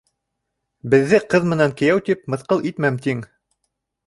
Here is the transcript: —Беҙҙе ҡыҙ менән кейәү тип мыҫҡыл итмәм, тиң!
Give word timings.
—Беҙҙе 0.93 1.19
ҡыҙ 1.33 1.45
менән 1.51 1.75
кейәү 1.83 2.01
тип 2.09 2.25
мыҫҡыл 2.35 2.65
итмәм, 2.73 2.99
тиң! 3.05 3.23